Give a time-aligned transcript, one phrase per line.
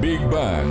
[0.00, 0.66] Big Bang.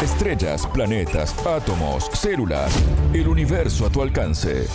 [0.00, 2.72] Estrellas, planetas, átomos, células,
[3.12, 4.66] el universo a tu alcance.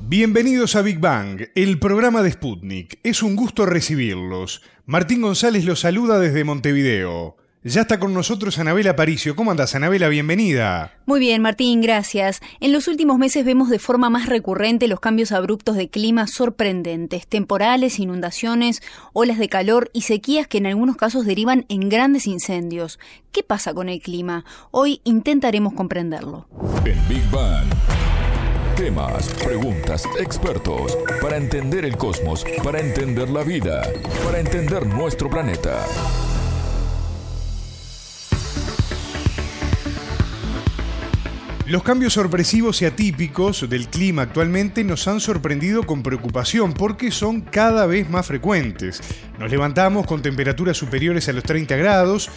[0.00, 3.00] Bienvenidos a Big Bang, el programa de Sputnik.
[3.02, 4.62] Es un gusto recibirlos.
[4.86, 7.36] Martín González los saluda desde Montevideo.
[7.66, 9.34] Ya está con nosotros Anabela Paricio.
[9.34, 10.10] ¿Cómo andas, Anabela?
[10.10, 10.92] Bienvenida.
[11.06, 12.42] Muy bien, Martín, gracias.
[12.60, 17.26] En los últimos meses vemos de forma más recurrente los cambios abruptos de clima sorprendentes,
[17.26, 18.82] temporales, inundaciones,
[19.14, 22.98] olas de calor y sequías que en algunos casos derivan en grandes incendios.
[23.32, 24.44] ¿Qué pasa con el clima?
[24.70, 26.46] Hoy intentaremos comprenderlo.
[26.84, 27.64] En Big Bang.
[28.76, 33.90] Temas, preguntas, expertos, para entender el cosmos, para entender la vida,
[34.22, 35.82] para entender nuestro planeta.
[41.66, 47.40] Los cambios sorpresivos y atípicos del clima actualmente nos han sorprendido con preocupación porque son
[47.40, 49.00] cada vez más frecuentes.
[49.38, 52.28] Nos levantamos con temperaturas superiores a los 30 grados,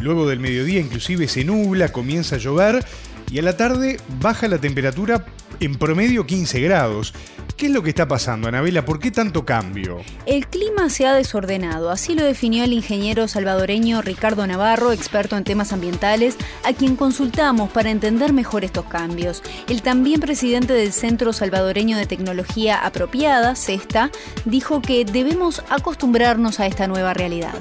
[0.00, 2.84] luego del mediodía inclusive se nubla, comienza a llover
[3.32, 5.26] y a la tarde baja la temperatura
[5.58, 7.14] en promedio 15 grados.
[7.58, 8.84] ¿Qué es lo que está pasando, Anabela?
[8.84, 9.96] ¿Por qué tanto cambio?
[10.26, 15.42] El clima se ha desordenado, así lo definió el ingeniero salvadoreño Ricardo Navarro, experto en
[15.42, 19.42] temas ambientales, a quien consultamos para entender mejor estos cambios.
[19.66, 24.12] El también presidente del Centro Salvadoreño de Tecnología Apropiada, CESTA,
[24.44, 27.58] dijo que debemos acostumbrarnos a esta nueva realidad.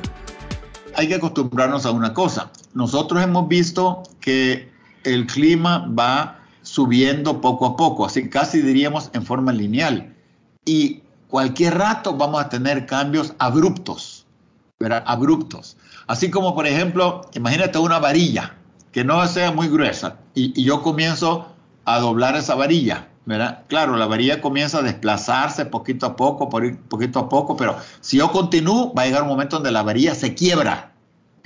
[0.94, 2.52] Hay que acostumbrarnos a una cosa.
[2.76, 4.70] Nosotros hemos visto que
[5.04, 6.37] el clima va
[6.78, 10.14] subiendo poco a poco, así casi diríamos en forma lineal.
[10.64, 14.28] Y cualquier rato vamos a tener cambios abruptos,
[14.80, 15.04] ¿verdad?
[15.08, 15.76] Abruptos.
[16.06, 18.58] Así como, por ejemplo, imagínate una varilla
[18.92, 21.48] que no sea muy gruesa y, yo comienzo
[21.84, 23.64] a doblar esa varilla, ¿verdad?
[23.70, 28.32] Claro, la varilla comienza a desplazarse poquito a poco, poquito a poco, pero si yo
[28.32, 30.87] continúo, va a llegar un momento donde la varilla se quiebra,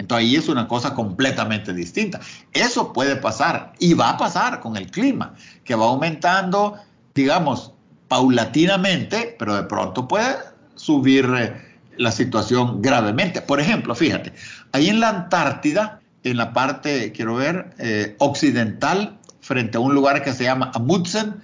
[0.01, 2.19] entonces ahí es una cosa completamente distinta.
[2.53, 6.75] Eso puede pasar y va a pasar con el clima, que va aumentando,
[7.13, 7.73] digamos,
[8.07, 10.37] paulatinamente, pero de pronto puede
[10.73, 11.53] subir eh,
[11.97, 13.43] la situación gravemente.
[13.43, 14.33] Por ejemplo, fíjate,
[14.71, 20.23] ahí en la Antártida, en la parte, quiero ver, eh, occidental, frente a un lugar
[20.23, 21.35] que se llama Amundsen,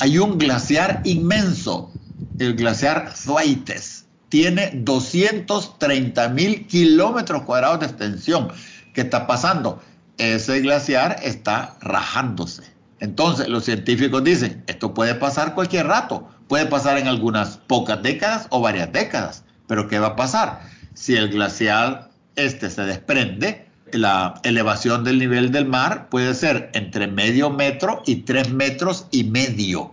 [0.00, 1.92] hay un glaciar inmenso,
[2.40, 4.01] el glaciar Thwaites
[4.32, 8.48] tiene 230 mil kilómetros cuadrados de extensión.
[8.94, 9.82] ¿Qué está pasando?
[10.16, 12.62] Ese glaciar está rajándose.
[12.98, 18.46] Entonces, los científicos dicen, esto puede pasar cualquier rato, puede pasar en algunas pocas décadas
[18.48, 20.62] o varias décadas, pero ¿qué va a pasar?
[20.94, 27.06] Si el glaciar este se desprende, la elevación del nivel del mar puede ser entre
[27.06, 29.92] medio metro y tres metros y medio.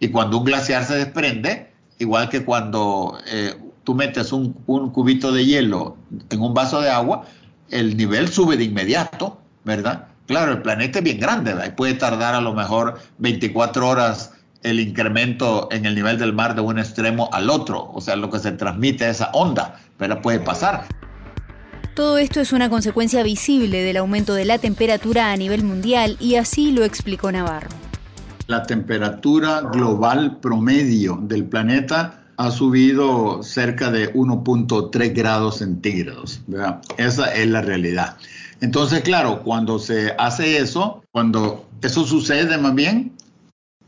[0.00, 4.52] Y cuando un glaciar se desprende, igual que cuando eh, tú metes un,
[4.92, 5.96] cubito de hielo
[6.30, 7.24] en un vaso de agua,
[7.70, 10.08] el nivel sube de inmediato, ¿verdad?
[10.26, 11.68] Claro, el planeta es bien grande, ¿verdad?
[11.68, 16.54] Y puede tardar a lo mejor 24 horas el incremento en el nivel del mar
[16.54, 20.40] de un extremo al otro, o sea, lo que se transmite esa onda, pero puede
[20.40, 20.86] pasar.
[21.94, 26.36] Todo esto es una consecuencia visible del aumento de la temperatura a nivel mundial y
[26.36, 27.68] así lo explicó Navarro.
[28.46, 36.40] La temperatura global promedio del planeta ha subido cerca de 1.3 grados centígrados.
[36.96, 38.16] Esa es la realidad.
[38.60, 43.12] Entonces, claro, cuando se hace eso, cuando eso sucede más bien,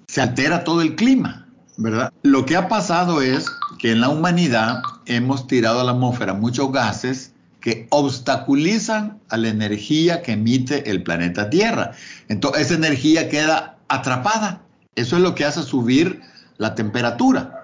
[0.07, 1.47] se altera todo el clima,
[1.77, 2.13] ¿verdad?
[2.23, 3.47] Lo que ha pasado es
[3.79, 9.49] que en la humanidad hemos tirado a la atmósfera muchos gases que obstaculizan a la
[9.49, 11.93] energía que emite el planeta Tierra.
[12.29, 14.63] Entonces, esa energía queda atrapada.
[14.95, 16.21] Eso es lo que hace subir
[16.59, 17.56] la temperatura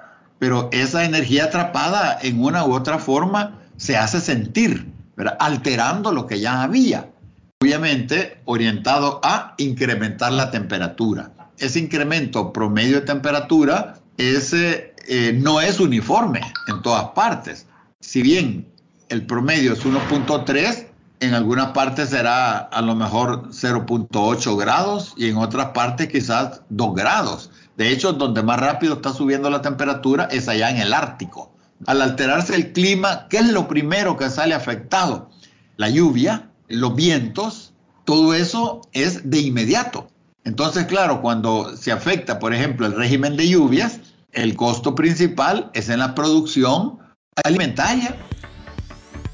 [0.43, 4.91] pero esa energía atrapada en una u otra forma se hace sentir,
[5.39, 7.13] alterando lo que ya había.
[7.61, 11.31] Obviamente orientado a incrementar la temperatura.
[11.59, 17.69] Ese incremento promedio de temperatura eh, no es uniforme en todas partes.
[18.01, 18.67] Si bien
[19.11, 20.87] el promedio es 1.3,
[21.21, 26.95] en algunas partes será a lo mejor 0.8 grados y en otras partes quizás 2
[26.97, 27.53] grados.
[27.77, 31.53] De hecho, donde más rápido está subiendo la temperatura es allá en el Ártico.
[31.87, 35.31] Al alterarse el clima, ¿qué es lo primero que sale afectado?
[35.77, 37.73] La lluvia, los vientos,
[38.05, 40.09] todo eso es de inmediato.
[40.45, 44.01] Entonces, claro, cuando se afecta, por ejemplo, el régimen de lluvias,
[44.33, 46.99] el costo principal es en la producción
[47.45, 48.17] alimentaria.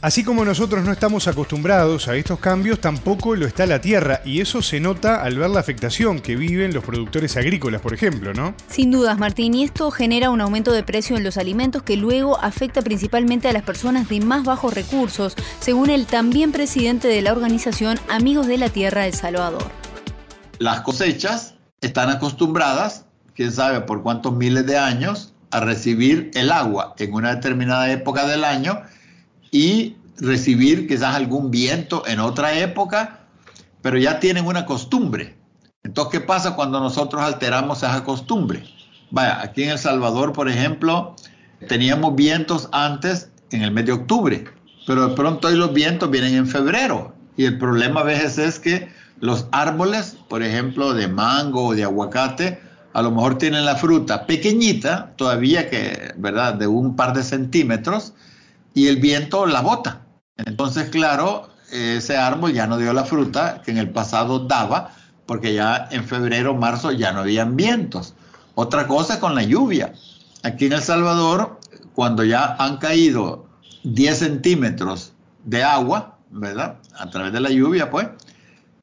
[0.00, 4.40] Así como nosotros no estamos acostumbrados a estos cambios, tampoco lo está la tierra, y
[4.40, 8.54] eso se nota al ver la afectación que viven los productores agrícolas, por ejemplo, ¿no?
[8.68, 12.38] Sin dudas, Martín, y esto genera un aumento de precio en los alimentos que luego
[12.38, 17.32] afecta principalmente a las personas de más bajos recursos, según el también presidente de la
[17.32, 19.68] organización Amigos de la Tierra El Salvador.
[20.60, 26.94] Las cosechas están acostumbradas, quién sabe por cuántos miles de años, a recibir el agua
[26.98, 28.80] en una determinada época del año
[29.50, 33.20] y recibir quizás algún viento en otra época,
[33.82, 35.36] pero ya tienen una costumbre.
[35.84, 38.64] Entonces, ¿qué pasa cuando nosotros alteramos esa costumbre?
[39.10, 41.14] Vaya, aquí en El Salvador, por ejemplo,
[41.66, 44.44] teníamos vientos antes en el mes de octubre,
[44.86, 47.14] pero de pronto hoy los vientos vienen en febrero.
[47.36, 48.88] Y el problema a veces es que
[49.20, 52.60] los árboles, por ejemplo, de mango o de aguacate,
[52.92, 58.12] a lo mejor tienen la fruta pequeñita, todavía que, ¿verdad?, de un par de centímetros,
[58.78, 60.06] y el viento la bota.
[60.36, 64.92] Entonces, claro, ese árbol ya no dio la fruta que en el pasado daba,
[65.26, 68.14] porque ya en febrero, marzo ya no habían vientos.
[68.54, 69.94] Otra cosa con la lluvia.
[70.44, 71.58] Aquí en El Salvador,
[71.92, 73.48] cuando ya han caído
[73.82, 75.12] 10 centímetros
[75.44, 76.76] de agua, ¿verdad?
[76.96, 78.06] A través de la lluvia, pues,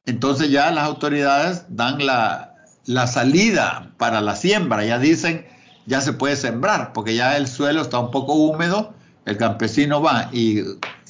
[0.04, 2.54] entonces ya las autoridades dan la,
[2.84, 5.46] la salida para la siembra, ya dicen,
[5.86, 8.94] ya se puede sembrar, porque ya el suelo está un poco húmedo
[9.26, 10.60] el campesino va y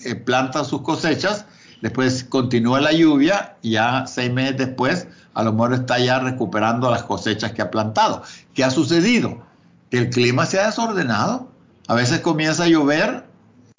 [0.05, 1.45] eh, planta sus cosechas,
[1.83, 6.91] después continúa la lluvia y ya seis meses después a lo mejor está ya recuperando
[6.91, 8.23] las cosechas que ha plantado.
[8.55, 9.43] ¿Qué ha sucedido?
[9.91, 11.53] Que el clima se ha desordenado.
[11.89, 13.27] A veces comienza a llover,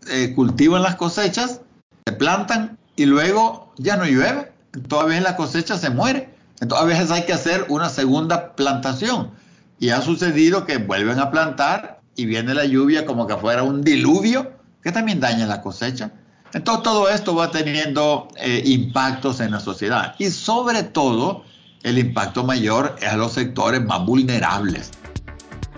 [0.07, 1.61] eh, cultivan las cosechas,
[2.05, 4.51] se plantan y luego ya no llueve.
[4.87, 6.29] Todavía la cosecha se muere.
[6.59, 9.31] Entonces a veces hay que hacer una segunda plantación.
[9.79, 13.81] Y ha sucedido que vuelven a plantar y viene la lluvia como que fuera un
[13.81, 14.51] diluvio
[14.83, 16.11] que también daña la cosecha.
[16.51, 21.45] Entonces todo esto va teniendo eh, impactos en la sociedad y sobre todo
[21.83, 24.91] el impacto mayor es a los sectores más vulnerables.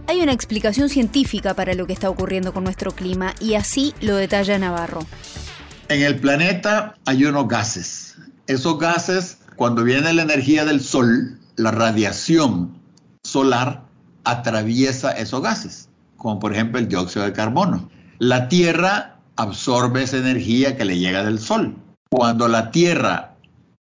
[0.07, 4.15] Hay una explicación científica para lo que está ocurriendo con nuestro clima y así lo
[4.15, 5.05] detalla Navarro.
[5.89, 8.15] En el planeta hay unos gases.
[8.47, 12.79] Esos gases, cuando viene la energía del sol, la radiación
[13.23, 13.83] solar
[14.23, 15.88] atraviesa esos gases
[16.19, 17.89] como por ejemplo el dióxido de carbono.
[18.19, 21.75] La Tierra absorbe esa energía que le llega del Sol.
[22.11, 23.35] Cuando la Tierra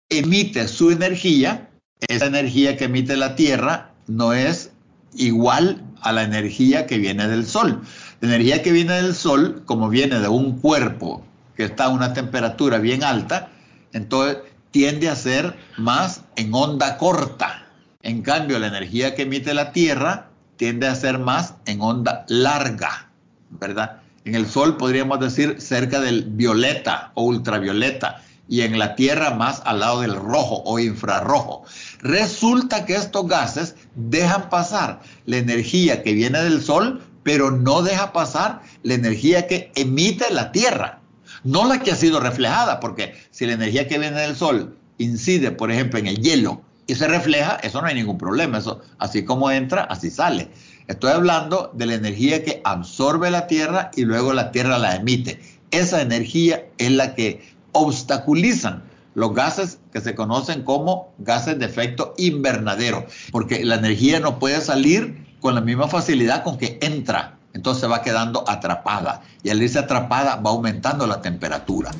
[0.09, 1.69] emite su energía,
[2.07, 4.71] esa energía que emite la Tierra no es
[5.15, 7.81] igual a la energía que viene del Sol.
[8.21, 11.25] La energía que viene del Sol, como viene de un cuerpo
[11.57, 13.49] que está a una temperatura bien alta,
[13.91, 14.37] entonces
[14.71, 17.65] tiende a ser más en onda corta.
[18.01, 20.28] En cambio, la energía que emite la Tierra
[20.59, 23.09] tiende a ser más en onda larga,
[23.49, 24.01] ¿verdad?
[24.25, 29.61] En el Sol podríamos decir cerca del violeta o ultravioleta y en la Tierra más
[29.63, 31.63] al lado del rojo o infrarrojo.
[32.01, 38.11] Resulta que estos gases dejan pasar la energía que viene del Sol, pero no deja
[38.11, 40.99] pasar la energía que emite la Tierra,
[41.45, 45.51] no la que ha sido reflejada, porque si la energía que viene del Sol incide,
[45.51, 48.57] por ejemplo, en el hielo y se refleja, eso no hay ningún problema.
[48.57, 50.49] Eso, así como entra, así sale.
[50.87, 55.39] Estoy hablando de la energía que absorbe la Tierra y luego la Tierra la emite.
[55.69, 58.81] Esa energía es la que obstaculizan
[59.13, 64.59] los gases que se conocen como gases de efecto invernadero, porque la energía no puede
[64.59, 69.77] salir con la misma facilidad con que entra, entonces va quedando atrapada y al irse
[69.77, 71.91] atrapada va aumentando la temperatura.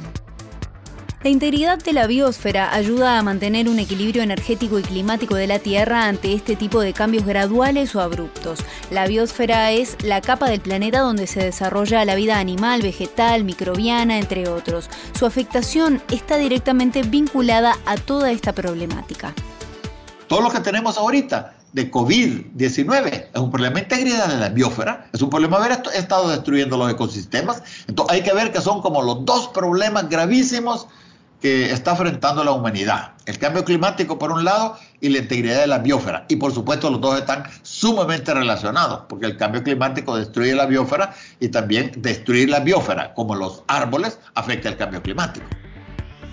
[1.22, 5.60] La integridad de la biosfera ayuda a mantener un equilibrio energético y climático de la
[5.60, 8.60] Tierra ante este tipo de cambios graduales o abruptos.
[8.90, 14.18] La biosfera es la capa del planeta donde se desarrolla la vida animal, vegetal, microbiana,
[14.18, 14.90] entre otros.
[15.12, 19.34] Su afectación está directamente vinculada a toda esta problemática.
[20.30, 25.10] Todo lo que tenemos ahorita de COVID-19 es un problema de integridad de la biosfera,
[25.12, 27.62] es un problema de haber estado destruyendo los ecosistemas.
[27.90, 30.88] Entonces hay que ver que son como los dos problemas gravísimos
[31.42, 33.14] que está enfrentando la humanidad.
[33.26, 36.26] El cambio climático por un lado y la integridad de la biosfera.
[36.28, 41.14] Y por supuesto los dos están sumamente relacionados, porque el cambio climático destruye la biosfera
[41.40, 45.46] y también destruir la biosfera, como los árboles, afecta el cambio climático.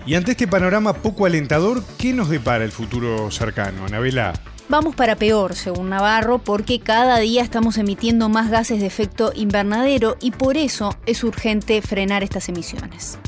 [0.06, 4.32] Y ante este panorama poco alentador, ¿qué nos depara el futuro cercano, Anabela?
[4.68, 10.16] Vamos para peor, según Navarro, porque cada día estamos emitiendo más gases de efecto invernadero
[10.20, 13.18] y por eso es urgente frenar estas emisiones.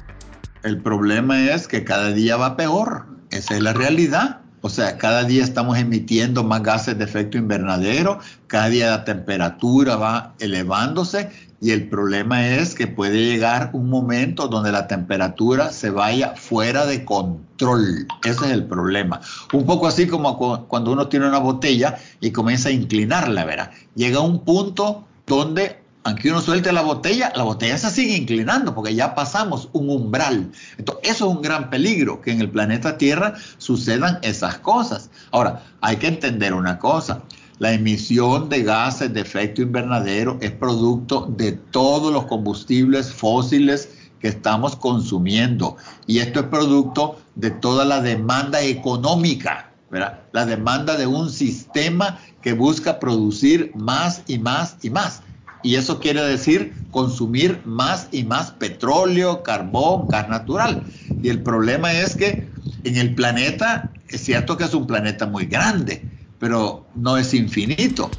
[0.63, 3.07] El problema es que cada día va peor.
[3.31, 4.41] Esa es la realidad.
[4.61, 9.95] O sea, cada día estamos emitiendo más gases de efecto invernadero, cada día la temperatura
[9.95, 15.91] va elevándose Y el problema es que puede llegar un momento donde la temperatura se
[15.91, 18.07] vaya fuera de control.
[18.25, 19.21] Ese es el problema.
[19.53, 23.71] Un poco así como cuando uno tiene una botella y comienza a inclinarla, ¿verdad?
[23.95, 28.95] Llega un punto donde, aunque uno suelte la botella, la botella se sigue inclinando porque
[28.95, 30.53] ya pasamos un umbral.
[30.79, 35.11] Entonces, eso es un gran peligro, que en el planeta Tierra sucedan esas cosas.
[35.33, 37.25] Ahora, hay que entender una cosa.
[37.59, 44.29] La emisión de gases de efecto invernadero es producto de todos los combustibles fósiles que
[44.29, 45.77] estamos consumiendo.
[46.07, 52.55] Y esto es producto de toda la demanda económica, la demanda de un sistema que
[52.55, 55.23] busca producir más y más y más.
[55.63, 60.85] Y eso quiere decir consumir más y más petróleo, carbón, gas natural.
[61.23, 62.49] Y el problema es que
[62.85, 66.03] en el planeta, es cierto que es un planeta muy grande,
[66.39, 68.11] pero no es infinito.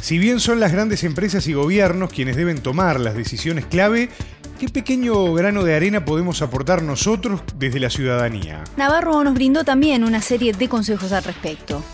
[0.00, 4.08] Si bien son las grandes empresas y gobiernos quienes deben tomar las decisiones clave,
[4.58, 8.64] ¿qué pequeño grano de arena podemos aportar nosotros desde la ciudadanía?
[8.76, 11.84] Navarro nos brindó también una serie de consejos al respecto.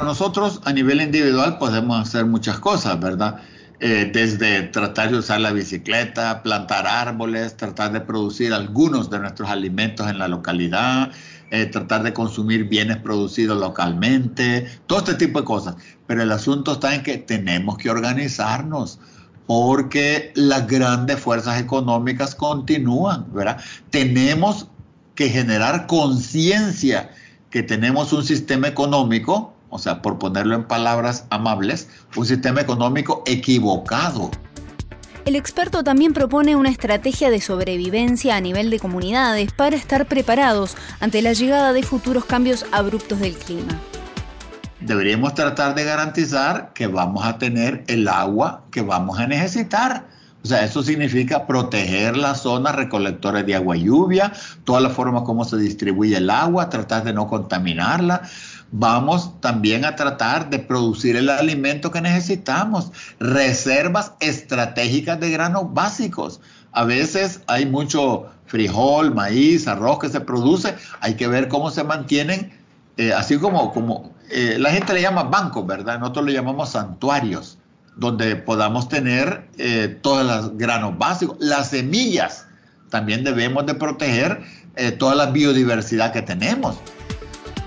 [0.00, 3.42] Nosotros a nivel individual podemos hacer muchas cosas, ¿verdad?
[3.82, 9.48] Eh, desde tratar de usar la bicicleta, plantar árboles, tratar de producir algunos de nuestros
[9.48, 11.10] alimentos en la localidad,
[11.50, 15.76] eh, tratar de consumir bienes producidos localmente, todo este tipo de cosas.
[16.06, 18.98] Pero el asunto está en que tenemos que organizarnos
[19.46, 23.62] porque las grandes fuerzas económicas continúan, ¿verdad?
[23.88, 24.68] Tenemos
[25.14, 27.10] que generar conciencia
[27.48, 33.22] que tenemos un sistema económico, o sea, por ponerlo en palabras amables, un sistema económico
[33.26, 34.30] equivocado.
[35.24, 40.76] El experto también propone una estrategia de sobrevivencia a nivel de comunidades para estar preparados
[40.98, 43.78] ante la llegada de futuros cambios abruptos del clima.
[44.80, 50.06] Deberíamos tratar de garantizar que vamos a tener el agua que vamos a necesitar.
[50.42, 54.32] O sea, eso significa proteger las zonas recolectores de agua y lluvia,
[54.64, 58.22] toda la forma como se distribuye el agua, tratar de no contaminarla
[58.72, 66.40] vamos también a tratar de producir el alimento que necesitamos, reservas estratégicas de granos básicos.
[66.72, 71.84] A veces hay mucho frijol, maíz, arroz que se produce, hay que ver cómo se
[71.84, 72.52] mantienen,
[72.96, 75.98] eh, así como, como eh, la gente le llama bancos, ¿verdad?
[75.98, 77.58] Nosotros le llamamos santuarios,
[77.96, 82.46] donde podamos tener eh, todos los granos básicos, las semillas.
[82.88, 84.42] También debemos de proteger
[84.98, 86.76] toda la biodiversidad que tenemos.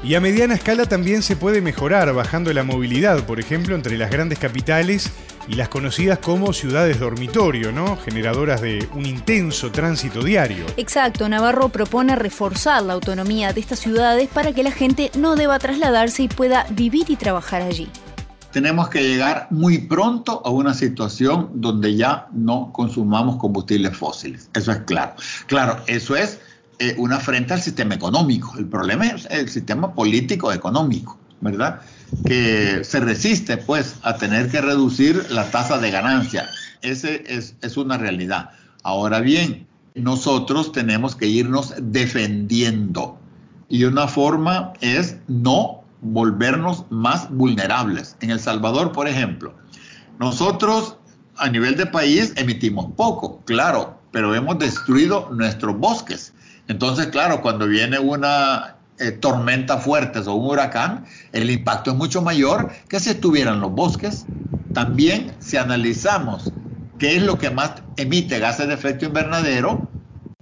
[0.04, 4.12] Y a mediana escala también se puede mejorar bajando la movilidad, por ejemplo, entre las
[4.12, 5.10] grandes capitales
[5.48, 7.96] y las conocidas como ciudades dormitorio, ¿no?
[7.96, 10.66] Generadoras de un intenso tránsito diario.
[10.76, 15.58] Exacto, Navarro propone reforzar la autonomía de estas ciudades para que la gente no deba
[15.58, 17.88] trasladarse y pueda vivir y trabajar allí.
[18.52, 24.50] Tenemos que llegar muy pronto a una situación donde ya no consumamos combustibles fósiles.
[24.54, 25.14] Eso es claro.
[25.48, 26.40] Claro, eso es
[26.80, 28.54] eh, una frente al sistema económico.
[28.58, 31.82] El problema es el sistema político económico, ¿verdad?
[32.26, 36.50] Que se resiste, pues, a tener que reducir la tasa de ganancia.
[36.82, 38.52] Ese es, es una realidad.
[38.84, 43.18] Ahora bien, nosotros tenemos que irnos defendiendo.
[43.70, 48.18] Y una forma es no volvernos más vulnerables.
[48.20, 49.56] En El Salvador, por ejemplo,
[50.20, 50.98] nosotros
[51.38, 56.34] a nivel de país emitimos poco, claro, pero hemos destruido nuestros bosques.
[56.68, 62.22] Entonces, claro, cuando viene una eh, tormenta fuerte o un huracán, el impacto es mucho
[62.22, 64.26] mayor que si estuvieran los bosques.
[64.74, 66.52] También, si analizamos
[66.98, 69.90] qué es lo que más emite gases de efecto invernadero,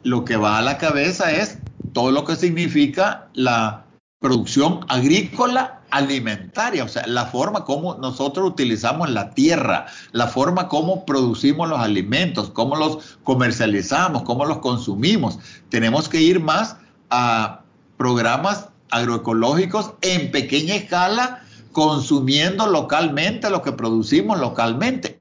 [0.04, 1.58] lo que va a la cabeza es
[1.94, 3.86] todo lo que significa la
[4.20, 11.05] producción agrícola alimentaria, o sea, la forma como nosotros utilizamos la tierra, la forma como
[11.05, 15.38] producimos los alimentos, cómo los comercializamos, cómo los consumimos.
[15.69, 16.77] Tenemos que ir más
[17.10, 17.62] a
[17.98, 25.21] programas agroecológicos en pequeña escala, consumiendo localmente lo que producimos localmente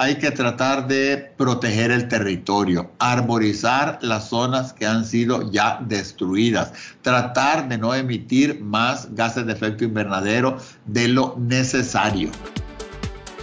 [0.00, 6.72] hay que tratar de proteger el territorio, arborizar las zonas que han sido ya destruidas,
[7.02, 12.30] tratar de no emitir más gases de efecto invernadero de lo necesario.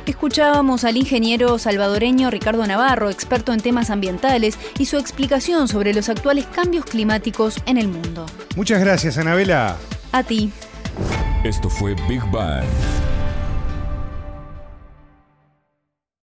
[0.08, 6.10] Escuchábamos al ingeniero salvadoreño Ricardo Navarro, experto en temas ambientales, y su explicación sobre los
[6.10, 8.26] actuales cambios climáticos en el mundo.
[8.56, 9.78] Muchas gracias, Anabela.
[10.12, 10.52] A ti.
[11.44, 12.66] Esto fue Big Bang